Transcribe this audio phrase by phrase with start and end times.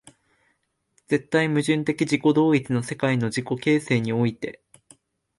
[1.05, 4.59] 絶対矛盾的自己同一の世界の自己形成において、